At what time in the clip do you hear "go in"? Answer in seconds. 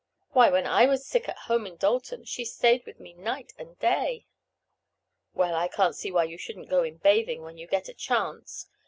6.71-6.97